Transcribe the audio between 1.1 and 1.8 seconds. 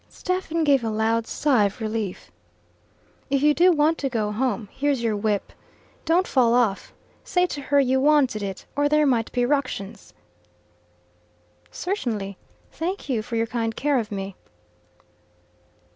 sigh of